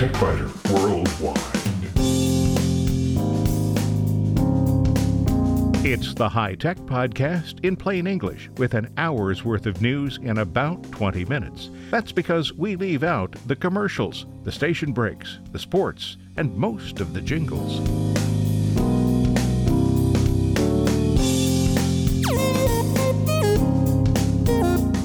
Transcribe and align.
Worldwide. 0.00 1.36
It's 5.84 6.14
the 6.14 6.26
High 6.26 6.54
Tech 6.54 6.78
Podcast 6.78 7.62
in 7.62 7.76
plain 7.76 8.06
English 8.06 8.48
with 8.56 8.72
an 8.72 8.90
hour's 8.96 9.44
worth 9.44 9.66
of 9.66 9.82
news 9.82 10.18
in 10.22 10.38
about 10.38 10.90
20 10.92 11.26
minutes. 11.26 11.68
That's 11.90 12.12
because 12.12 12.54
we 12.54 12.76
leave 12.76 13.02
out 13.02 13.36
the 13.46 13.54
commercials, 13.54 14.24
the 14.42 14.50
station 14.50 14.92
breaks, 14.94 15.38
the 15.52 15.58
sports, 15.58 16.16
and 16.38 16.56
most 16.56 17.00
of 17.00 17.12
the 17.12 17.20
jingles. 17.20 17.80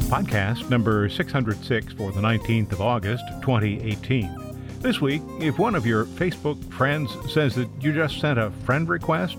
Podcast 0.09 0.70
number 0.70 1.09
606 1.09 1.91
for 1.96 2.14
the 2.14 2.21
19th 2.21 2.71
of 2.71 2.80
August, 2.80 3.25
2018. 3.41 4.45
This 4.86 5.02
week, 5.02 5.23
if 5.39 5.57
one 5.57 5.73
of 5.73 5.88
your 5.88 6.05
Facebook 6.05 6.63
friends 6.71 7.17
says 7.34 7.55
that 7.55 7.67
you 7.81 7.91
just 7.91 8.20
sent 8.20 8.38
a 8.38 8.52
friend 8.66 8.88
request, 8.88 9.38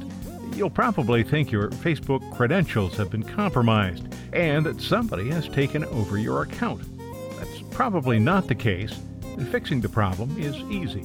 you'll 0.57 0.71
probably 0.71 1.23
think 1.23 1.53
your 1.53 1.71
Facebook 1.71 2.37
credentials 2.37 2.97
have 2.97 3.13
been 3.13 3.23
compromised 3.23 4.13
and 4.33 4.67
that 4.67 4.81
somebody 4.81 5.31
has 5.31 5.49
taken 5.49 5.85
over 5.85 6.19
your 6.19 6.43
account. 6.43 6.83
That's 7.39 7.63
probably 7.71 8.19
not 8.19 8.49
the 8.49 8.57
case, 8.57 8.99
and 9.23 9.49
fixing 9.49 9.81
the 9.81 9.89
problem 9.89 10.37
is 10.37 10.57
easy. 10.69 11.05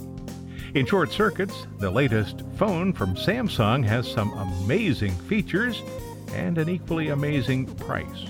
In 0.74 0.86
short 0.86 1.12
circuits, 1.12 1.68
the 1.78 1.92
latest 1.92 2.42
phone 2.56 2.92
from 2.92 3.14
Samsung 3.14 3.84
has 3.84 4.10
some 4.10 4.32
amazing 4.32 5.12
features 5.12 5.80
and 6.32 6.58
an 6.58 6.68
equally 6.68 7.10
amazing 7.10 7.66
price. 7.76 8.26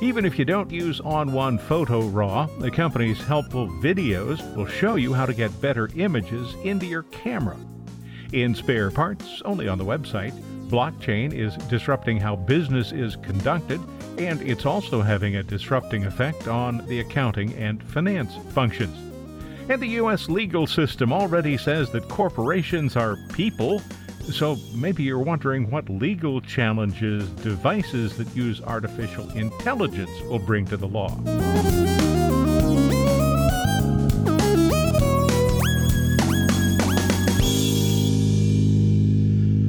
Even 0.00 0.24
if 0.24 0.38
you 0.38 0.44
don't 0.44 0.70
use 0.70 1.00
ON1 1.00 1.60
Photo 1.60 2.06
RAW, 2.08 2.46
the 2.58 2.70
company's 2.70 3.22
helpful 3.22 3.68
videos 3.68 4.54
will 4.56 4.66
show 4.66 4.96
you 4.96 5.14
how 5.14 5.24
to 5.24 5.32
get 5.32 5.60
better 5.60 5.88
images 5.94 6.54
into 6.64 6.84
your 6.84 7.04
camera. 7.04 7.56
In 8.32 8.54
spare 8.54 8.90
parts, 8.90 9.40
only 9.44 9.68
on 9.68 9.78
the 9.78 9.84
website, 9.84 10.32
blockchain 10.68 11.32
is 11.32 11.56
disrupting 11.68 12.18
how 12.18 12.34
business 12.34 12.90
is 12.90 13.16
conducted, 13.16 13.80
and 14.18 14.42
it's 14.42 14.66
also 14.66 15.00
having 15.00 15.36
a 15.36 15.42
disrupting 15.44 16.04
effect 16.04 16.48
on 16.48 16.84
the 16.86 16.98
accounting 16.98 17.54
and 17.54 17.80
finance 17.84 18.34
functions. 18.50 18.96
And 19.68 19.80
the 19.80 19.88
U.S. 19.88 20.28
legal 20.28 20.66
system 20.66 21.12
already 21.12 21.56
says 21.56 21.90
that 21.92 22.08
corporations 22.08 22.96
are 22.96 23.16
people, 23.32 23.80
so 24.32 24.56
maybe 24.74 25.02
you're 25.02 25.18
wondering 25.18 25.70
what 25.70 25.88
legal 25.88 26.40
challenges 26.40 27.28
devices 27.42 28.16
that 28.16 28.34
use 28.34 28.60
artificial 28.62 29.28
intelligence 29.30 30.10
will 30.22 30.38
bring 30.38 30.64
to 30.66 30.76
the 30.76 30.86
law. 30.86 31.14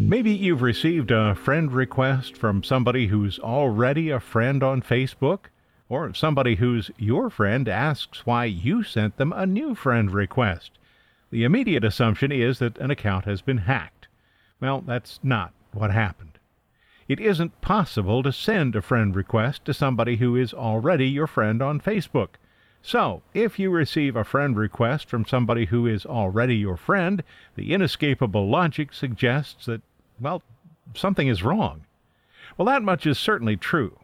Maybe 0.07 0.31
you've 0.31 0.61
received 0.61 1.11
a 1.11 1.35
friend 1.35 1.71
request 1.71 2.37
from 2.37 2.63
somebody 2.63 3.07
who's 3.07 3.37
already 3.39 4.09
a 4.09 4.19
friend 4.19 4.63
on 4.63 4.81
Facebook, 4.81 5.45
or 5.89 6.13
somebody 6.13 6.55
who's 6.55 6.89
your 6.97 7.29
friend 7.29 7.67
asks 7.67 8.25
why 8.25 8.45
you 8.45 8.81
sent 8.81 9.17
them 9.17 9.33
a 9.33 9.45
new 9.45 9.75
friend 9.75 10.11
request. 10.11 10.71
The 11.31 11.43
immediate 11.43 11.83
assumption 11.83 12.31
is 12.31 12.59
that 12.59 12.77
an 12.77 12.91
account 12.91 13.25
has 13.25 13.41
been 13.41 13.57
hacked. 13.57 13.94
Well, 14.59 14.81
that's 14.81 15.19
not 15.23 15.53
what 15.73 15.91
happened. 15.91 16.39
It 17.07 17.19
isn't 17.19 17.61
possible 17.61 18.23
to 18.23 18.31
send 18.31 18.75
a 18.75 18.81
friend 18.81 19.15
request 19.15 19.65
to 19.65 19.73
somebody 19.73 20.15
who 20.17 20.35
is 20.35 20.53
already 20.53 21.07
your 21.07 21.27
friend 21.27 21.61
on 21.61 21.79
Facebook. 21.79 22.29
So, 22.81 23.21
if 23.33 23.59
you 23.59 23.69
receive 23.69 24.15
a 24.15 24.23
friend 24.23 24.55
request 24.55 25.09
from 25.09 25.25
somebody 25.25 25.65
who 25.65 25.87
is 25.87 26.05
already 26.05 26.55
your 26.55 26.77
friend, 26.77 27.23
the 27.55 27.73
inescapable 27.73 28.47
logic 28.49 28.93
suggests 28.93 29.65
that, 29.65 29.81
well, 30.19 30.41
something 30.93 31.27
is 31.27 31.43
wrong. 31.43 31.85
Well, 32.57 32.67
that 32.67 32.83
much 32.83 33.05
is 33.05 33.19
certainly 33.19 33.57
true. 33.57 33.99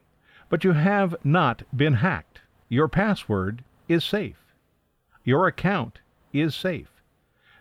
But 0.49 0.63
you 0.63 0.73
have 0.73 1.15
not 1.23 1.63
been 1.75 1.93
hacked. 1.95 2.41
Your 2.69 2.87
password 2.87 3.63
is 3.87 4.03
safe. 4.03 4.53
Your 5.23 5.47
account 5.47 5.99
is 6.33 6.55
safe. 6.55 6.90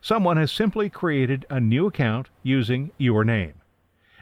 Someone 0.03 0.38
has 0.38 0.50
simply 0.50 0.88
created 0.88 1.44
a 1.50 1.61
new 1.61 1.87
account 1.87 2.28
using 2.43 2.91
your 2.97 3.25
name. 3.25 3.55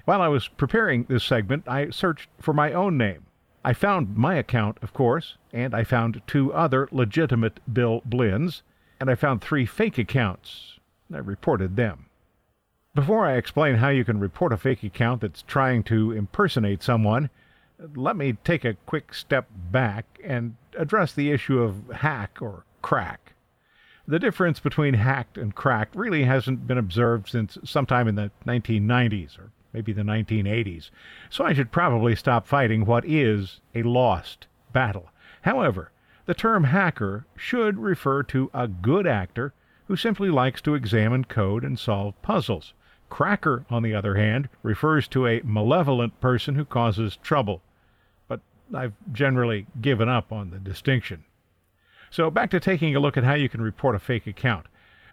While 0.05 0.21
I 0.21 0.28
was 0.28 0.49
preparing 0.49 1.05
this 1.05 1.22
segment, 1.22 1.69
I 1.69 1.91
searched 1.91 2.28
for 2.41 2.53
my 2.53 2.72
own 2.72 2.99
name. 2.99 3.27
I 3.65 3.75
found 3.75 4.17
my 4.17 4.34
account, 4.34 4.78
of 4.83 4.93
course, 4.93 5.37
and 5.53 5.75
I 5.75 5.84
found 5.84 6.22
two 6.27 6.53
other 6.53 6.88
legitimate 6.91 7.61
Bill 7.72 8.03
Blinns, 8.05 8.62
and 9.00 9.11
I 9.11 9.15
found 9.15 9.41
three 9.41 9.67
fake 9.67 9.99
accounts. 9.99 10.78
I 11.12 11.19
reported 11.19 11.77
them. 11.77 12.06
Before 12.94 13.27
I 13.27 13.37
explain 13.37 13.77
how 13.77 13.91
you 13.91 14.05
can 14.05 14.19
report 14.19 14.53
a 14.53 14.56
fake 14.56 14.83
account 14.83 15.21
that's 15.21 15.43
trying 15.43 15.84
to 15.84 16.12
impersonate 16.12 16.83
someone, 16.83 17.31
let 17.94 18.17
me 18.17 18.33
take 18.44 18.65
a 18.65 18.75
quick 18.87 19.15
step 19.15 19.47
back 19.71 20.06
and 20.25 20.56
address 20.77 21.12
the 21.12 21.31
issue 21.31 21.61
of 21.62 21.88
hack 21.91 22.38
or 22.41 22.65
crack. 22.83 23.34
The 24.10 24.19
difference 24.19 24.58
between 24.58 24.94
hacked 24.94 25.36
and 25.36 25.54
cracked 25.54 25.94
really 25.94 26.24
hasn't 26.24 26.66
been 26.66 26.78
observed 26.78 27.28
since 27.28 27.58
sometime 27.62 28.08
in 28.08 28.14
the 28.14 28.30
1990s 28.46 29.38
or 29.38 29.50
maybe 29.74 29.92
the 29.92 30.00
1980s, 30.00 30.88
so 31.28 31.44
I 31.44 31.52
should 31.52 31.70
probably 31.70 32.16
stop 32.16 32.46
fighting 32.46 32.86
what 32.86 33.04
is 33.04 33.60
a 33.74 33.82
lost 33.82 34.46
battle. 34.72 35.10
However, 35.42 35.92
the 36.24 36.32
term 36.32 36.64
hacker 36.64 37.26
should 37.36 37.76
refer 37.76 38.22
to 38.22 38.50
a 38.54 38.66
good 38.66 39.06
actor 39.06 39.52
who 39.88 39.96
simply 39.96 40.30
likes 40.30 40.62
to 40.62 40.75
examine 40.75 41.25
code 41.25 41.62
and 41.62 41.78
solve 41.78 42.14
puzzles. 42.22 42.72
Cracker, 43.10 43.66
on 43.69 43.82
the 43.82 43.94
other 43.94 44.14
hand, 44.14 44.48
refers 44.62 45.06
to 45.08 45.26
a 45.26 45.42
malevolent 45.44 46.19
person 46.19 46.54
who 46.54 46.64
causes 46.64 47.19
trouble. 47.19 47.60
But 48.26 48.40
I've 48.75 48.94
generally 49.12 49.66
given 49.82 50.08
up 50.08 50.32
on 50.32 50.48
the 50.48 50.58
distinction. 50.58 51.25
So, 52.10 52.30
back 52.30 52.50
to 52.50 52.60
taking 52.60 52.96
a 52.96 53.00
look 53.00 53.16
at 53.16 53.24
how 53.24 53.34
you 53.34 53.48
can 53.48 53.60
report 53.60 53.94
a 53.94 53.98
fake 53.98 54.26
account. 54.26 54.66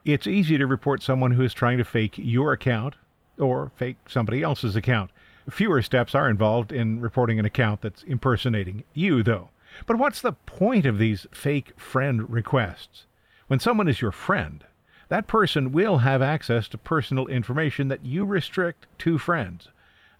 It's 0.06 0.28
easy 0.28 0.58
to 0.58 0.68
report 0.68 1.02
someone 1.02 1.32
who 1.32 1.44
is 1.44 1.54
trying 1.54 1.78
to 1.80 1.84
fake 1.84 2.16
your 2.18 2.54
account 2.54 2.96
or 3.38 3.72
fake 3.76 3.98
somebody 4.08 4.42
else's 4.42 4.76
account. 4.76 5.12
Fewer 5.50 5.82
steps 5.82 6.16
are 6.16 6.30
involved 6.30 6.72
in 6.72 7.02
reporting 7.02 7.40
an 7.40 7.46
account 7.46 7.82
that's 7.82 8.04
impersonating 8.04 8.84
you, 8.94 9.24
though. 9.24 9.50
But 9.86 9.98
what's 9.98 10.22
the 10.22 10.34
point 10.34 10.86
of 10.86 10.98
these 10.98 11.28
fake 11.32 11.74
friend 11.80 12.30
requests? 12.30 13.06
When 13.48 13.60
someone 13.60 13.88
is 13.88 14.02
your 14.02 14.12
friend, 14.12 14.64
that 15.10 15.28
person 15.28 15.72
will 15.72 16.00
have 16.00 16.22
access 16.22 16.68
to 16.70 16.78
personal 16.78 17.28
information 17.28 17.90
that 17.90 18.06
you 18.06 18.26
restrict 18.26 18.88
to 19.00 19.18
friends. 19.18 19.70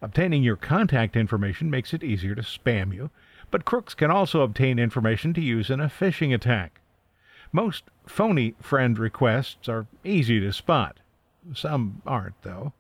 Obtaining 0.02 0.44
your 0.44 0.58
contact 0.58 1.16
information 1.16 1.72
makes 1.72 1.94
it 1.94 2.04
easier 2.04 2.36
to 2.36 2.42
spam 2.42 2.94
you, 2.94 3.10
but 3.56 3.64
crooks 3.64 3.94
can 3.94 4.12
also 4.12 4.42
obtain 4.42 4.78
information 4.78 5.34
to 5.34 5.40
use 5.40 5.70
in 5.70 5.80
a 5.80 5.88
phishing 5.88 6.34
attack. 6.34 6.82
Most 7.54 7.86
phony 8.06 8.54
friend 8.60 9.00
requests 9.00 9.70
are 9.70 9.88
easy 10.04 10.42
to 10.42 10.52
spot. 10.52 10.98
Some 11.54 12.02
aren't, 12.06 12.42
though. 12.42 12.74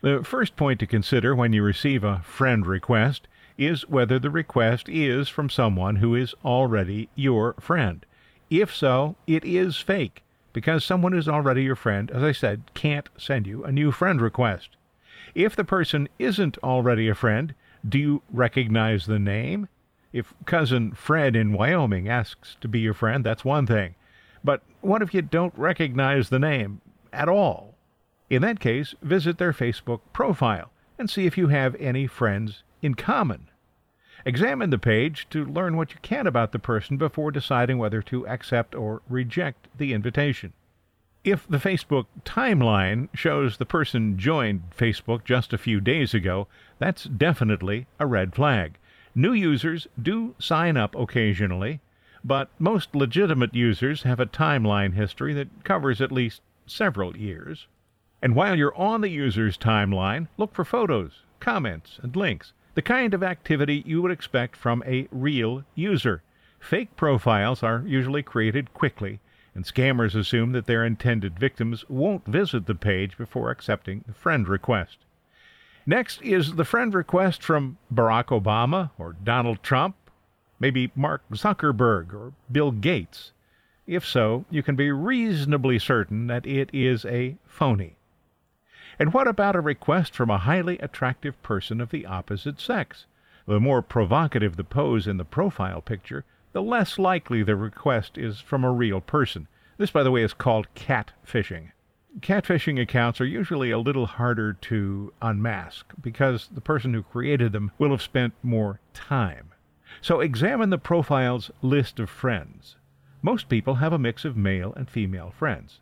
The 0.00 0.24
first 0.24 0.56
point 0.56 0.80
to 0.80 0.86
consider 0.88 1.32
when 1.32 1.52
you 1.52 1.62
receive 1.62 2.02
a 2.02 2.22
friend 2.24 2.66
request 2.66 3.28
is 3.56 3.88
whether 3.88 4.18
the 4.18 4.30
request 4.32 4.88
is 4.88 5.28
from 5.28 5.48
someone 5.48 5.94
who 5.94 6.16
is 6.16 6.34
already 6.44 7.08
your 7.14 7.54
friend. 7.60 8.04
If 8.50 8.74
so, 8.74 9.14
it 9.28 9.44
is 9.44 9.76
fake, 9.76 10.24
because 10.52 10.84
someone 10.84 11.12
who's 11.12 11.28
already 11.28 11.62
your 11.62 11.76
friend, 11.76 12.10
as 12.10 12.24
I 12.24 12.32
said, 12.32 12.62
can't 12.74 13.08
send 13.16 13.46
you 13.46 13.62
a 13.62 13.70
new 13.70 13.92
friend 13.92 14.20
request. 14.20 14.70
If 15.36 15.54
the 15.54 15.62
person 15.62 16.08
isn't 16.18 16.58
already 16.64 17.08
a 17.08 17.14
friend, 17.14 17.54
do 17.88 17.96
you 17.96 18.22
recognize 18.32 19.06
the 19.06 19.20
name? 19.20 19.68
If 20.12 20.34
cousin 20.44 20.92
Fred 20.92 21.36
in 21.36 21.52
Wyoming 21.52 22.08
asks 22.08 22.56
to 22.60 22.68
be 22.68 22.80
your 22.80 22.94
friend, 22.94 23.24
that's 23.24 23.44
one 23.44 23.66
thing. 23.66 23.94
But 24.42 24.62
what 24.80 25.02
if 25.02 25.14
you 25.14 25.22
don't 25.22 25.56
recognize 25.56 26.28
the 26.28 26.38
name 26.38 26.80
at 27.12 27.28
all? 27.28 27.74
In 28.28 28.42
that 28.42 28.60
case, 28.60 28.94
visit 29.02 29.38
their 29.38 29.52
Facebook 29.52 30.00
profile 30.12 30.70
and 30.98 31.08
see 31.08 31.26
if 31.26 31.38
you 31.38 31.48
have 31.48 31.74
any 31.76 32.06
friends 32.06 32.62
in 32.82 32.94
common. 32.94 33.48
Examine 34.24 34.70
the 34.70 34.78
page 34.78 35.26
to 35.30 35.44
learn 35.44 35.76
what 35.76 35.92
you 35.92 35.98
can 36.02 36.26
about 36.26 36.52
the 36.52 36.58
person 36.58 36.96
before 36.96 37.30
deciding 37.30 37.78
whether 37.78 38.02
to 38.02 38.26
accept 38.26 38.74
or 38.74 39.02
reject 39.08 39.68
the 39.78 39.92
invitation. 39.92 40.52
If 41.22 41.46
the 41.48 41.58
Facebook 41.58 42.06
timeline 42.24 43.08
shows 43.14 43.56
the 43.56 43.66
person 43.66 44.18
joined 44.18 44.62
Facebook 44.76 45.24
just 45.24 45.52
a 45.52 45.58
few 45.58 45.80
days 45.80 46.14
ago, 46.14 46.48
that's 46.78 47.04
definitely 47.04 47.86
a 47.98 48.06
red 48.06 48.34
flag. 48.34 48.78
New 49.14 49.32
users 49.32 49.88
do 50.00 50.34
sign 50.38 50.76
up 50.76 50.94
occasionally, 50.94 51.80
but 52.22 52.50
most 52.58 52.94
legitimate 52.94 53.54
users 53.54 54.02
have 54.02 54.20
a 54.20 54.26
timeline 54.26 54.94
history 54.94 55.34
that 55.34 55.64
covers 55.64 56.00
at 56.00 56.12
least 56.12 56.42
several 56.66 57.16
years. 57.16 57.66
And 58.22 58.34
while 58.34 58.56
you're 58.56 58.76
on 58.76 59.00
the 59.00 59.08
user's 59.08 59.56
timeline, 59.56 60.28
look 60.36 60.54
for 60.54 60.64
photos, 60.64 61.24
comments, 61.40 61.98
and 62.02 62.14
links, 62.14 62.52
the 62.74 62.82
kind 62.82 63.14
of 63.14 63.22
activity 63.22 63.82
you 63.86 64.02
would 64.02 64.12
expect 64.12 64.54
from 64.56 64.82
a 64.86 65.08
real 65.10 65.64
user. 65.74 66.22
Fake 66.58 66.94
profiles 66.96 67.62
are 67.62 67.82
usually 67.86 68.22
created 68.22 68.74
quickly 68.74 69.20
and 69.54 69.64
scammers 69.64 70.14
assume 70.14 70.52
that 70.52 70.66
their 70.66 70.84
intended 70.84 71.38
victims 71.38 71.84
won't 71.88 72.24
visit 72.24 72.66
the 72.66 72.74
page 72.74 73.18
before 73.18 73.50
accepting 73.50 74.04
the 74.06 74.14
friend 74.14 74.48
request. 74.48 74.98
Next 75.90 76.22
is 76.22 76.54
the 76.54 76.64
friend 76.64 76.94
request 76.94 77.42
from 77.42 77.76
Barack 77.92 78.26
Obama 78.26 78.92
or 78.96 79.16
Donald 79.24 79.60
Trump, 79.60 79.96
maybe 80.60 80.92
Mark 80.94 81.28
Zuckerberg 81.32 82.14
or 82.14 82.32
Bill 82.48 82.70
Gates. 82.70 83.32
If 83.88 84.06
so, 84.06 84.44
you 84.50 84.62
can 84.62 84.76
be 84.76 84.92
reasonably 84.92 85.80
certain 85.80 86.28
that 86.28 86.46
it 86.46 86.70
is 86.72 87.04
a 87.04 87.38
phony. 87.44 87.96
And 89.00 89.12
what 89.12 89.26
about 89.26 89.56
a 89.56 89.60
request 89.60 90.14
from 90.14 90.30
a 90.30 90.38
highly 90.38 90.78
attractive 90.78 91.42
person 91.42 91.80
of 91.80 91.90
the 91.90 92.06
opposite 92.06 92.60
sex? 92.60 93.06
The 93.48 93.58
more 93.58 93.82
provocative 93.82 94.54
the 94.54 94.62
pose 94.62 95.08
in 95.08 95.16
the 95.16 95.24
profile 95.24 95.80
picture, 95.80 96.24
the 96.52 96.62
less 96.62 97.00
likely 97.00 97.42
the 97.42 97.56
request 97.56 98.16
is 98.16 98.38
from 98.38 98.62
a 98.62 98.70
real 98.70 99.00
person. 99.00 99.48
This, 99.76 99.90
by 99.90 100.04
the 100.04 100.12
way, 100.12 100.22
is 100.22 100.34
called 100.34 100.68
catfishing. 100.76 101.72
Catfishing 102.18 102.80
accounts 102.80 103.20
are 103.20 103.24
usually 103.24 103.70
a 103.70 103.78
little 103.78 104.06
harder 104.06 104.52
to 104.52 105.12
unmask 105.22 105.86
because 106.02 106.48
the 106.52 106.60
person 106.60 106.92
who 106.92 107.04
created 107.04 107.52
them 107.52 107.70
will 107.78 107.90
have 107.90 108.02
spent 108.02 108.34
more 108.42 108.80
time. 108.92 109.52
So 110.00 110.18
examine 110.18 110.70
the 110.70 110.78
profile's 110.78 111.52
list 111.62 112.00
of 112.00 112.10
friends. 112.10 112.74
Most 113.22 113.48
people 113.48 113.76
have 113.76 113.92
a 113.92 113.98
mix 113.98 114.24
of 114.24 114.36
male 114.36 114.72
and 114.74 114.90
female 114.90 115.30
friends. 115.30 115.78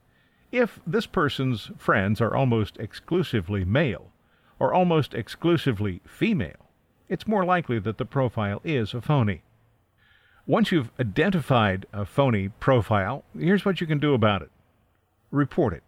If 0.52 0.80
this 0.86 1.06
person's 1.06 1.70
friends 1.78 2.20
are 2.20 2.36
almost 2.36 2.76
exclusively 2.76 3.64
male 3.64 4.12
or 4.58 4.74
almost 4.74 5.14
exclusively 5.14 6.02
female, 6.04 6.68
it's 7.08 7.26
more 7.26 7.44
likely 7.44 7.78
that 7.78 7.96
the 7.96 8.04
profile 8.04 8.60
is 8.64 8.92
a 8.92 9.00
phony. 9.00 9.40
Once 10.46 10.72
you've 10.72 10.90
identified 11.00 11.86
a 11.92 12.04
phony 12.04 12.50
profile, 12.60 13.24
here's 13.38 13.64
what 13.64 13.80
you 13.80 13.86
can 13.86 13.98
do 13.98 14.12
about 14.12 14.42
it 14.42 14.50
report 15.30 15.72
it. 15.74 15.82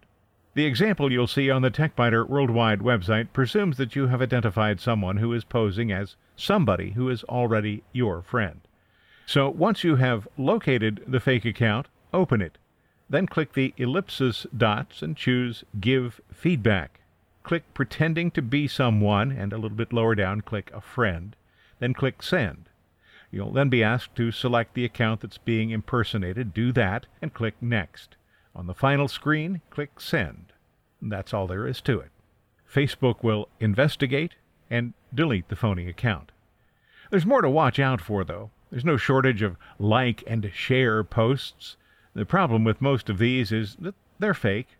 The 0.53 0.65
example 0.65 1.11
you'll 1.11 1.27
see 1.27 1.49
on 1.49 1.61
the 1.61 1.71
TechByter 1.71 2.27
Worldwide 2.27 2.79
website 2.79 3.31
presumes 3.31 3.77
that 3.77 3.95
you 3.95 4.07
have 4.07 4.21
identified 4.21 4.81
someone 4.81 5.17
who 5.17 5.31
is 5.31 5.45
posing 5.45 5.93
as 5.93 6.17
somebody 6.35 6.91
who 6.91 7.09
is 7.09 7.23
already 7.25 7.83
your 7.93 8.21
friend. 8.21 8.59
So 9.25 9.49
once 9.49 9.85
you 9.85 9.95
have 9.95 10.27
located 10.37 11.05
the 11.07 11.21
fake 11.21 11.45
account, 11.45 11.87
open 12.13 12.41
it. 12.41 12.57
Then 13.09 13.27
click 13.27 13.53
the 13.53 13.73
ellipsis 13.77 14.45
dots 14.55 15.01
and 15.01 15.15
choose 15.15 15.63
Give 15.79 16.19
Feedback. 16.33 16.99
Click 17.43 17.63
Pretending 17.73 18.29
to 18.31 18.41
be 18.41 18.67
someone, 18.67 19.31
and 19.31 19.53
a 19.53 19.57
little 19.57 19.77
bit 19.77 19.93
lower 19.93 20.15
down, 20.15 20.41
click 20.41 20.69
A 20.73 20.81
Friend. 20.81 21.33
Then 21.79 21.93
click 21.93 22.21
Send. 22.21 22.67
You'll 23.31 23.53
then 23.53 23.69
be 23.69 23.83
asked 23.83 24.15
to 24.17 24.31
select 24.31 24.73
the 24.73 24.83
account 24.83 25.21
that's 25.21 25.37
being 25.37 25.69
impersonated. 25.69 26.53
Do 26.53 26.73
that 26.73 27.05
and 27.21 27.33
click 27.33 27.55
Next. 27.61 28.17
On 28.55 28.67
the 28.67 28.73
final 28.73 29.07
screen, 29.07 29.61
click 29.69 29.99
Send. 29.99 30.53
That's 31.01 31.33
all 31.33 31.47
there 31.47 31.67
is 31.67 31.81
to 31.81 31.99
it. 31.99 32.11
Facebook 32.71 33.23
will 33.23 33.49
investigate 33.59 34.35
and 34.69 34.93
delete 35.13 35.49
the 35.49 35.55
phony 35.55 35.87
account. 35.87 36.31
There's 37.09 37.25
more 37.25 37.41
to 37.41 37.49
watch 37.49 37.79
out 37.79 37.99
for, 37.99 38.23
though. 38.23 38.51
There's 38.69 38.85
no 38.85 38.97
shortage 38.97 39.41
of 39.41 39.57
like 39.79 40.23
and 40.25 40.49
share 40.53 41.03
posts. 41.03 41.75
The 42.13 42.25
problem 42.25 42.63
with 42.63 42.81
most 42.81 43.09
of 43.09 43.17
these 43.17 43.51
is 43.51 43.75
that 43.79 43.95
they're 44.19 44.33
fake. 44.33 44.77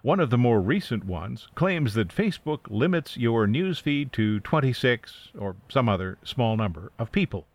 One 0.00 0.20
of 0.20 0.30
the 0.30 0.38
more 0.38 0.60
recent 0.60 1.04
ones 1.04 1.48
claims 1.54 1.94
that 1.94 2.08
Facebook 2.08 2.60
limits 2.68 3.16
your 3.16 3.46
newsfeed 3.46 4.12
to 4.12 4.40
26 4.40 5.30
or 5.38 5.56
some 5.68 5.88
other 5.88 6.18
small 6.22 6.56
number 6.56 6.92
of 6.98 7.12
people. 7.12 7.46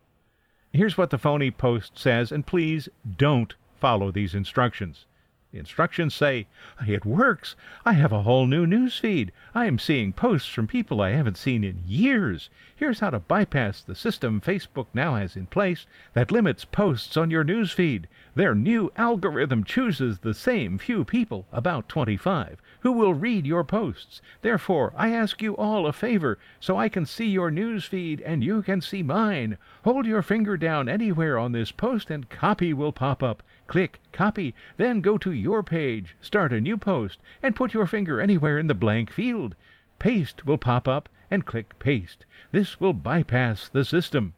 Here's 0.74 0.98
what 0.98 1.10
the 1.10 1.18
phony 1.18 1.50
post 1.50 1.98
says, 1.98 2.32
and 2.32 2.46
please 2.46 2.90
don't 3.18 3.56
follow 3.80 4.12
these 4.12 4.36
instructions. 4.36 5.06
The 5.52 5.58
instructions 5.58 6.14
say, 6.14 6.46
It 6.88 7.06
works! 7.06 7.56
I 7.84 7.94
have 7.94 8.12
a 8.12 8.22
whole 8.22 8.46
new 8.46 8.68
news 8.68 9.00
feed. 9.00 9.32
I 9.56 9.66
am 9.66 9.80
seeing 9.80 10.14
posts 10.14 10.48
from 10.48 10.68
people 10.68 11.02
I 11.02 11.10
haven't 11.10 11.38
seen 11.38 11.64
in 11.64 11.82
years. 11.88 12.52
Here's 12.76 13.00
how 13.00 13.10
to 13.10 13.20
bypass 13.20 13.82
the 13.82 13.96
system 13.96 14.42
Facebook 14.42 14.86
now 14.94 15.16
has 15.16 15.36
in 15.36 15.48
place 15.48 15.88
that 16.14 16.32
limits 16.32 16.66
posts 16.66 17.18
on 17.18 17.32
your 17.32 17.44
news 17.44 17.72
feed. 17.72 18.08
Their 18.40 18.56
new 18.56 18.90
algorithm 18.96 19.66
chooses 19.66 20.20
the 20.20 20.34
same 20.34 20.78
few 20.78 21.04
people, 21.04 21.46
about 21.52 21.90
25, 21.90 22.62
who 22.80 22.94
will 22.94 23.14
read 23.14 23.46
your 23.46 23.66
posts. 23.66 24.22
Therefore, 24.42 24.94
I 24.96 25.10
ask 25.10 25.42
you 25.42 25.58
all 25.58 25.86
a 25.86 25.92
favor 25.92 26.40
so 26.58 26.78
I 26.78 26.88
can 26.88 27.06
see 27.06 27.26
your 27.26 27.52
news 27.52 27.84
feed 27.84 28.22
and 28.22 28.42
you 28.42 28.62
can 28.62 28.80
see 28.80 29.04
mine. 29.04 29.58
Hold 29.84 30.06
your 30.06 30.22
finger 30.22 30.56
down 30.56 30.88
anywhere 30.88 31.38
on 31.38 31.52
this 31.52 31.74
post 31.74 32.10
and 32.10 32.30
copy 32.30 32.74
will 32.74 32.94
pop 32.94 33.22
up. 33.22 33.44
Click 33.68 34.00
Copy, 34.14 34.56
then 34.78 35.02
go 35.02 35.18
to 35.18 35.34
your 35.34 35.62
page, 35.62 36.16
start 36.22 36.54
a 36.54 36.62
new 36.62 36.78
post, 36.78 37.20
and 37.44 37.58
put 37.58 37.74
your 37.74 37.88
finger 37.88 38.22
anywhere 38.22 38.58
in 38.58 38.68
the 38.68 38.74
blank 38.74 39.12
field. 39.12 39.54
Paste 40.00 40.46
will 40.46 40.58
pop 40.58 40.88
up, 40.88 41.10
and 41.30 41.46
click 41.46 41.78
Paste. 41.78 42.26
This 42.54 42.80
will 42.80 42.94
bypass 42.94 43.68
the 43.68 43.84
system. 43.84 44.34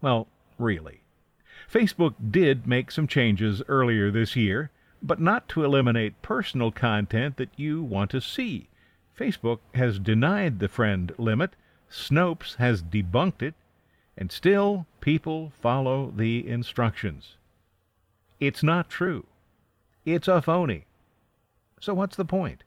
Well, 0.00 0.26
really. 0.58 1.02
Facebook 1.70 2.14
did 2.30 2.66
make 2.66 2.90
some 2.90 3.06
changes 3.06 3.62
earlier 3.68 4.10
this 4.10 4.36
year, 4.36 4.70
but 5.02 5.20
not 5.20 5.48
to 5.48 5.64
eliminate 5.64 6.22
personal 6.22 6.70
content 6.70 7.36
that 7.36 7.50
you 7.56 7.82
want 7.82 8.10
to 8.10 8.20
see. 8.20 8.68
Facebook 9.18 9.58
has 9.74 9.98
denied 9.98 10.58
the 10.58 10.68
friend 10.68 11.12
limit, 11.18 11.56
Snopes 11.90 12.56
has 12.56 12.82
debunked 12.82 13.42
it, 13.42 13.54
and 14.16 14.32
still 14.32 14.86
people 15.00 15.52
follow 15.60 16.12
the 16.16 16.46
instructions. 16.48 17.36
It's 18.40 18.62
not 18.62 18.88
true. 18.88 19.26
It's 20.04 20.28
a 20.28 20.42
phony. 20.42 20.86
So 21.80 21.94
what's 21.94 22.16
the 22.16 22.24
point? 22.24 22.62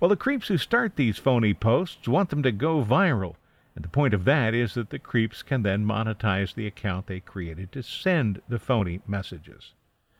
Well, 0.00 0.08
the 0.08 0.16
creeps 0.16 0.48
who 0.48 0.58
start 0.58 0.96
these 0.96 1.18
phony 1.18 1.54
posts 1.54 2.06
want 2.06 2.30
them 2.30 2.42
to 2.42 2.52
go 2.52 2.84
viral, 2.84 3.36
and 3.78 3.84
the 3.84 3.88
point 3.90 4.12
of 4.12 4.24
that 4.24 4.54
is 4.54 4.74
that 4.74 4.90
the 4.90 4.98
creeps 4.98 5.44
can 5.44 5.62
then 5.62 5.86
monetize 5.86 6.52
the 6.52 6.66
account 6.66 7.06
they 7.06 7.20
created 7.20 7.70
to 7.70 7.80
send 7.80 8.42
the 8.48 8.58
phony 8.58 9.00
messages. 9.06 9.72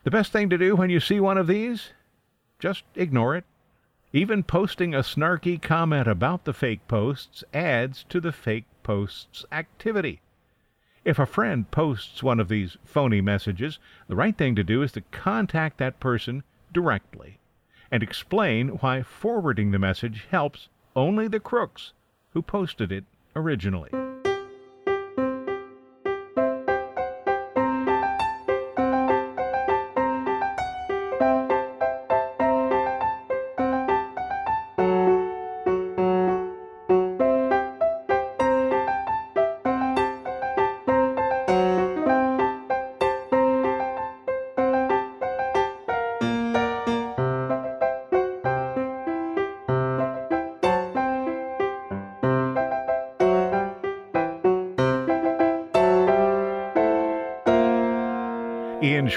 The 0.04 0.12
best 0.12 0.30
thing 0.30 0.48
to 0.50 0.56
do 0.56 0.76
when 0.76 0.90
you 0.90 1.00
see 1.00 1.18
one 1.18 1.36
of 1.36 1.48
these? 1.48 1.90
Just 2.60 2.84
ignore 2.94 3.34
it. 3.34 3.44
Even 4.12 4.44
posting 4.44 4.94
a 4.94 5.00
snarky 5.00 5.60
comment 5.60 6.06
about 6.06 6.44
the 6.44 6.52
fake 6.52 6.86
posts 6.86 7.42
adds 7.52 8.04
to 8.10 8.20
the 8.20 8.30
fake 8.30 8.66
post's 8.84 9.44
activity. 9.50 10.20
If 11.04 11.18
a 11.18 11.26
friend 11.26 11.68
posts 11.68 12.22
one 12.22 12.38
of 12.38 12.46
these 12.46 12.76
phony 12.84 13.20
messages, 13.20 13.80
the 14.06 14.14
right 14.14 14.38
thing 14.38 14.54
to 14.54 14.62
do 14.62 14.82
is 14.82 14.92
to 14.92 15.00
contact 15.10 15.78
that 15.78 15.98
person 15.98 16.44
directly 16.72 17.40
and 17.90 18.04
explain 18.04 18.68
why 18.78 19.02
forwarding 19.02 19.72
the 19.72 19.80
message 19.80 20.28
helps 20.30 20.68
only 20.94 21.26
the 21.26 21.40
crooks 21.40 21.92
who 22.30 22.40
posted 22.40 22.92
it 22.92 23.02
originally. 23.38 24.07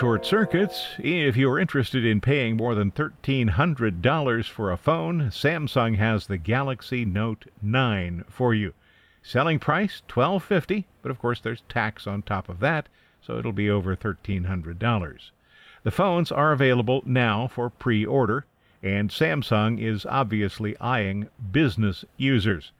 Short 0.01 0.25
circuits, 0.25 0.87
if 0.97 1.37
you're 1.37 1.59
interested 1.59 2.03
in 2.03 2.19
paying 2.19 2.57
more 2.57 2.73
than 2.73 2.91
$1,300 2.91 4.49
for 4.49 4.71
a 4.71 4.75
phone, 4.75 5.29
Samsung 5.29 5.95
has 5.97 6.25
the 6.25 6.39
Galaxy 6.39 7.05
Note 7.05 7.45
9 7.61 8.23
for 8.27 8.55
you. 8.55 8.73
Selling 9.21 9.59
price 9.59 10.01
1250, 10.11 10.87
but 11.03 11.11
of 11.11 11.19
course 11.19 11.39
there's 11.39 11.61
tax 11.69 12.07
on 12.07 12.23
top 12.23 12.49
of 12.49 12.59
that, 12.61 12.89
so 13.21 13.37
it'll 13.37 13.51
be 13.51 13.69
over 13.69 13.95
$1,300. 13.95 15.19
The 15.83 15.91
phones 15.91 16.31
are 16.31 16.51
available 16.51 17.03
now 17.05 17.45
for 17.45 17.69
pre 17.69 18.03
order, 18.03 18.47
and 18.81 19.11
Samsung 19.11 19.79
is 19.79 20.07
obviously 20.07 20.75
eyeing 20.79 21.29
business 21.51 22.03
users. 22.17 22.71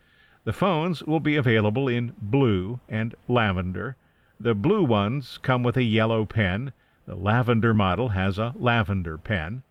The 0.44 0.54
phones 0.54 1.04
will 1.04 1.20
be 1.20 1.36
available 1.36 1.88
in 1.88 2.16
blue 2.20 2.80
and 2.90 3.14
lavender. 3.28 3.96
The 4.40 4.56
blue 4.56 4.84
ones 4.84 5.38
come 5.44 5.62
with 5.62 5.78
a 5.78 5.84
yellow 5.84 6.26
pen. 6.26 6.74
The 7.12 7.18
lavender 7.18 7.74
model 7.74 8.08
has 8.16 8.40
a 8.40 8.54
lavender 8.58 9.18
pen. 9.18 9.64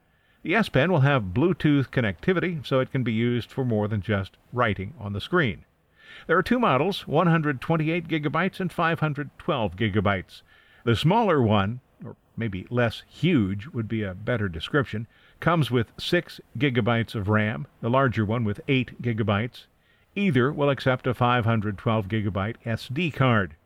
The 0.43 0.55
S 0.55 0.69
Pen 0.69 0.93
will 0.93 1.01
have 1.01 1.33
Bluetooth 1.33 1.89
connectivity, 1.89 2.67
so 2.67 2.81
it 2.81 2.93
can 2.93 3.03
be 3.03 3.15
used 3.15 3.51
for 3.51 3.65
more 3.65 3.89
than 3.89 4.03
just 4.03 4.37
writing 4.53 4.93
on 4.99 5.15
the 5.15 5.23
screen. 5.23 5.65
There 6.27 6.37
are 6.37 6.43
two 6.43 6.59
models, 6.59 7.09
128 7.09 8.09
gigabytes 8.09 8.61
and 8.61 8.71
512 8.71 9.75
gigabytes. 9.75 10.43
The 10.85 10.95
smaller 10.95 11.41
one, 11.41 11.81
or 12.05 12.15
maybe 12.37 12.67
less 12.69 13.05
huge 13.09 13.69
would 13.69 13.89
be 13.89 14.03
a 14.03 14.13
better 14.13 14.51
description, 14.51 15.07
comes 15.41 15.71
with 15.71 15.95
6 15.97 16.43
gigabytes 16.59 17.15
of 17.15 17.31
RAM, 17.31 17.67
the 17.81 17.89
larger 17.89 18.27
one 18.27 18.45
with 18.45 18.61
8 18.69 19.01
gigabytes. 19.01 19.65
Either 20.15 20.53
will 20.53 20.69
accept 20.69 21.07
a 21.07 21.15
512 21.15 22.07
gigabyte 22.07 22.57
SD 22.67 23.15
card. 23.15 23.57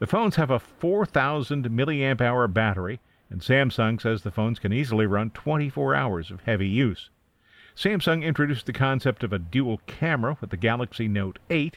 The 0.00 0.06
phones 0.06 0.36
have 0.36 0.50
a 0.50 0.58
4000 0.58 1.68
milliamp 1.68 2.22
hour 2.22 2.48
battery, 2.48 3.00
and 3.28 3.42
Samsung 3.42 4.00
says 4.00 4.22
the 4.22 4.30
phones 4.30 4.58
can 4.58 4.72
easily 4.72 5.04
run 5.04 5.28
24 5.28 5.94
hours 5.94 6.30
of 6.30 6.40
heavy 6.44 6.68
use. 6.68 7.10
Samsung 7.76 8.22
introduced 8.24 8.64
the 8.64 8.72
concept 8.72 9.22
of 9.22 9.34
a 9.34 9.38
dual 9.38 9.82
camera 9.86 10.38
with 10.40 10.48
the 10.48 10.56
Galaxy 10.56 11.06
Note 11.06 11.38
8, 11.50 11.76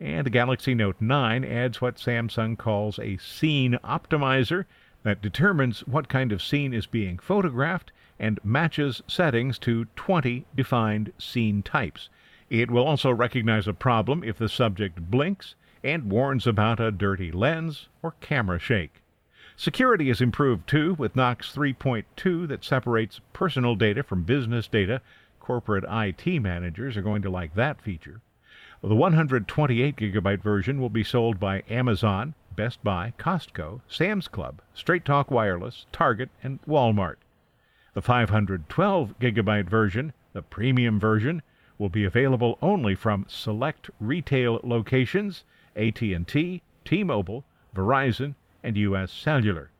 and 0.00 0.26
the 0.26 0.30
Galaxy 0.30 0.74
Note 0.74 0.96
9 0.98 1.44
adds 1.44 1.80
what 1.80 1.94
Samsung 1.94 2.58
calls 2.58 2.98
a 2.98 3.18
scene 3.18 3.78
optimizer 3.84 4.64
that 5.04 5.22
determines 5.22 5.86
what 5.86 6.08
kind 6.08 6.32
of 6.32 6.42
scene 6.42 6.74
is 6.74 6.86
being 6.86 7.18
photographed 7.18 7.92
and 8.18 8.40
matches 8.42 9.00
settings 9.06 9.60
to 9.60 9.84
20 9.94 10.44
defined 10.56 11.12
scene 11.18 11.62
types. 11.62 12.08
It 12.48 12.68
will 12.68 12.84
also 12.84 13.12
recognize 13.12 13.68
a 13.68 13.72
problem 13.72 14.24
if 14.24 14.38
the 14.38 14.48
subject 14.48 15.08
blinks 15.08 15.54
and 15.82 16.10
warns 16.10 16.46
about 16.46 16.80
a 16.80 16.90
dirty 16.90 17.32
lens 17.32 17.88
or 18.02 18.12
camera 18.20 18.58
shake. 18.58 19.02
Security 19.56 20.08
is 20.08 20.20
improved 20.20 20.66
too 20.66 20.94
with 20.94 21.14
Knox 21.14 21.54
3.2 21.54 22.48
that 22.48 22.64
separates 22.64 23.20
personal 23.32 23.74
data 23.74 24.02
from 24.02 24.22
business 24.22 24.66
data. 24.66 25.02
Corporate 25.38 25.84
IT 25.88 26.40
managers 26.40 26.96
are 26.96 27.02
going 27.02 27.22
to 27.22 27.30
like 27.30 27.54
that 27.54 27.80
feature. 27.80 28.20
The 28.82 28.94
128 28.94 29.96
gigabyte 29.96 30.42
version 30.42 30.80
will 30.80 30.88
be 30.88 31.04
sold 31.04 31.38
by 31.38 31.62
Amazon, 31.68 32.34
Best 32.56 32.82
Buy, 32.82 33.12
Costco, 33.18 33.82
Sam's 33.86 34.28
Club, 34.28 34.62
Straight 34.72 35.04
Talk 35.04 35.30
Wireless, 35.30 35.84
Target, 35.92 36.30
and 36.42 36.60
Walmart. 36.62 37.16
The 37.92 38.00
512 38.00 39.18
gigabyte 39.18 39.68
version, 39.68 40.14
the 40.32 40.40
premium 40.40 40.98
version, 40.98 41.42
will 41.76 41.90
be 41.90 42.04
available 42.04 42.56
only 42.62 42.94
from 42.94 43.26
select 43.28 43.90
retail 44.00 44.60
locations 44.62 45.44
AT&T, 45.76 46.62
T-Mobile, 46.84 47.44
Verizon, 47.74 48.34
and 48.62 48.76
US 48.76 49.12
Cellular. 49.12 49.70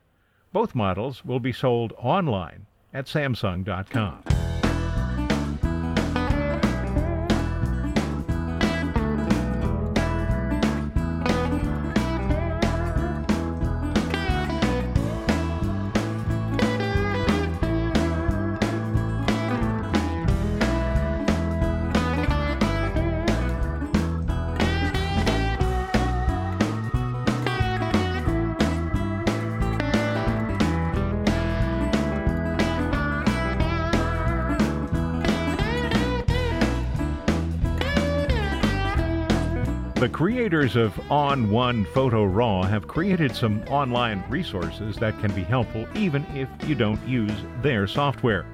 Both 0.52 0.74
models 0.74 1.24
will 1.24 1.40
be 1.40 1.52
sold 1.52 1.92
online 1.98 2.66
at 2.92 3.06
samsung.com. 3.06 4.39
The 40.00 40.08
creators 40.08 40.76
of 40.76 40.94
ON1 41.10 41.86
Photo 41.88 42.24
RAW 42.24 42.62
have 42.62 42.88
created 42.88 43.36
some 43.36 43.62
online 43.68 44.24
resources 44.30 44.96
that 44.96 45.20
can 45.20 45.30
be 45.34 45.42
helpful 45.42 45.86
even 45.94 46.24
if 46.34 46.48
you 46.66 46.74
don't 46.74 47.06
use 47.06 47.44
their 47.60 47.86
software. 47.86 48.46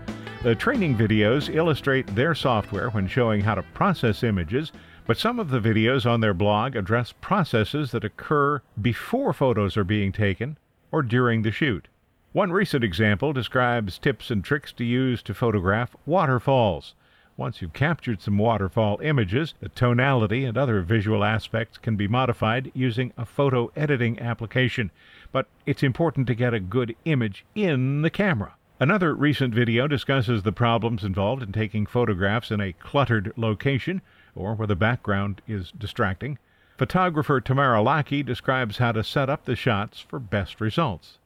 The 0.43 0.57
training 0.57 0.97
videos 0.97 1.55
illustrate 1.55 2.13
their 2.17 2.35
software 2.35 2.91
when 2.91 3.07
showing 3.07 3.43
how 3.43 3.55
to 3.55 3.63
process 3.63 4.25
images, 4.25 4.73
but 5.07 5.19
some 5.19 5.39
of 5.39 5.51
the 5.51 5.61
videos 5.61 6.05
on 6.05 6.21
their 6.21 6.35
blog 6.35 6.75
address 6.75 7.15
processes 7.21 7.93
that 7.93 8.03
occur 8.03 8.61
before 8.83 9.33
photos 9.33 9.77
are 9.77 9.85
being 9.85 10.11
taken 10.11 10.59
or 10.91 11.01
during 11.01 11.43
the 11.43 11.53
shoot. 11.53 11.87
One 12.33 12.51
recent 12.51 12.83
example 12.83 13.33
describes 13.33 13.99
tips 13.99 14.33
and 14.33 14.43
tricks 14.43 14.73
to 14.73 14.85
use 14.85 15.23
to 15.23 15.33
photograph 15.33 15.95
waterfalls. 16.07 16.97
Once 17.39 17.61
you've 17.61 17.75
captured 17.75 18.23
some 18.23 18.39
waterfall 18.39 18.99
images, 19.03 19.53
the 19.61 19.69
tonality 19.69 20.45
and 20.45 20.57
other 20.57 20.81
visual 20.81 21.23
aspects 21.23 21.77
can 21.77 21.95
be 21.95 22.09
modified 22.09 22.73
using 22.73 23.13
a 23.19 23.27
photo 23.27 23.71
editing 23.77 24.19
application. 24.19 24.91
But 25.33 25.47
it's 25.67 25.83
important 25.83 26.27
to 26.29 26.35
get 26.35 26.55
a 26.55 26.61
good 26.61 26.97
image 27.05 27.45
in 27.55 28.01
the 28.01 28.09
camera. 28.09 28.55
Another 28.81 29.15
recent 29.15 29.55
video 29.55 29.87
discusses 29.87 30.43
the 30.43 30.53
problems 30.53 31.05
involved 31.05 31.43
in 31.43 31.53
taking 31.53 31.85
photographs 31.85 32.51
in 32.51 32.61
a 32.61 32.73
cluttered 32.73 33.33
location 33.37 34.01
or 34.35 34.55
where 34.55 34.67
the 34.67 34.75
background 34.75 35.43
is 35.47 35.73
distracting. 35.73 36.39
Photographer 36.79 37.41
Tamara 37.41 37.83
Lackey 37.83 38.23
describes 38.23 38.79
how 38.79 38.93
to 38.93 39.05
set 39.05 39.29
up 39.29 39.45
the 39.45 39.57
shots 39.57 40.01
for 40.01 40.19
best 40.19 40.59
results. 40.59 41.19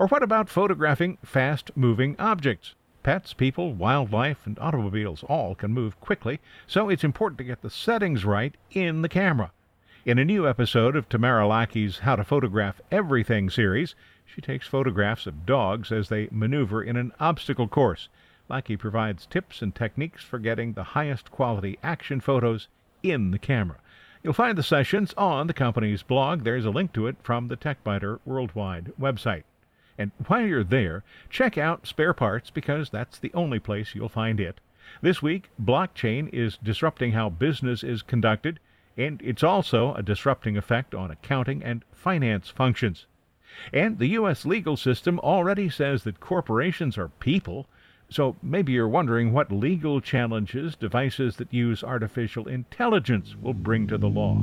Or 0.00 0.08
what 0.08 0.22
about 0.24 0.48
photographing 0.48 1.18
fast 1.24 1.70
moving 1.76 2.16
objects? 2.18 2.74
Pets, 3.04 3.34
people, 3.34 3.74
wildlife, 3.74 4.46
and 4.46 4.58
automobiles 4.58 5.22
all 5.24 5.54
can 5.54 5.74
move 5.74 6.00
quickly, 6.00 6.40
so 6.66 6.88
it's 6.88 7.04
important 7.04 7.36
to 7.36 7.44
get 7.44 7.60
the 7.60 7.68
settings 7.68 8.24
right 8.24 8.56
in 8.70 9.02
the 9.02 9.10
camera. 9.10 9.52
In 10.06 10.18
a 10.18 10.24
new 10.24 10.48
episode 10.48 10.96
of 10.96 11.06
Tamara 11.10 11.46
Lackey's 11.46 11.98
How 11.98 12.16
to 12.16 12.24
Photograph 12.24 12.80
Everything 12.90 13.50
series, 13.50 13.94
she 14.24 14.40
takes 14.40 14.66
photographs 14.66 15.26
of 15.26 15.44
dogs 15.44 15.92
as 15.92 16.08
they 16.08 16.30
maneuver 16.30 16.82
in 16.82 16.96
an 16.96 17.12
obstacle 17.20 17.68
course. 17.68 18.08
Lackey 18.48 18.78
provides 18.78 19.26
tips 19.26 19.60
and 19.60 19.74
techniques 19.74 20.24
for 20.24 20.38
getting 20.38 20.72
the 20.72 20.84
highest 20.84 21.30
quality 21.30 21.78
action 21.82 22.20
photos 22.20 22.68
in 23.02 23.32
the 23.32 23.38
camera. 23.38 23.76
You'll 24.22 24.32
find 24.32 24.56
the 24.56 24.62
sessions 24.62 25.12
on 25.18 25.46
the 25.46 25.52
company's 25.52 26.02
blog. 26.02 26.44
There's 26.44 26.64
a 26.64 26.70
link 26.70 26.94
to 26.94 27.06
it 27.06 27.16
from 27.22 27.48
the 27.48 27.56
TechByter 27.58 28.20
Worldwide 28.24 28.94
website. 28.98 29.42
And 29.96 30.10
while 30.26 30.44
you're 30.46 30.64
there, 30.64 31.04
check 31.30 31.56
out 31.56 31.86
spare 31.86 32.14
parts 32.14 32.50
because 32.50 32.90
that's 32.90 33.18
the 33.18 33.32
only 33.34 33.58
place 33.58 33.94
you'll 33.94 34.08
find 34.08 34.40
it. 34.40 34.60
This 35.00 35.22
week, 35.22 35.50
blockchain 35.62 36.28
is 36.32 36.58
disrupting 36.58 37.12
how 37.12 37.30
business 37.30 37.82
is 37.82 38.02
conducted, 38.02 38.60
and 38.96 39.20
it's 39.22 39.42
also 39.42 39.94
a 39.94 40.02
disrupting 40.02 40.56
effect 40.56 40.94
on 40.94 41.10
accounting 41.10 41.62
and 41.62 41.84
finance 41.92 42.48
functions. 42.50 43.06
And 43.72 43.98
the 43.98 44.08
U.S. 44.08 44.44
legal 44.44 44.76
system 44.76 45.20
already 45.20 45.70
says 45.70 46.02
that 46.04 46.20
corporations 46.20 46.98
are 46.98 47.08
people, 47.08 47.66
so 48.08 48.36
maybe 48.42 48.72
you're 48.72 48.88
wondering 48.88 49.32
what 49.32 49.50
legal 49.50 50.00
challenges 50.00 50.76
devices 50.76 51.36
that 51.36 51.54
use 51.54 51.82
artificial 51.82 52.48
intelligence 52.48 53.36
will 53.40 53.54
bring 53.54 53.86
to 53.86 53.96
the 53.96 54.08
law. 54.08 54.42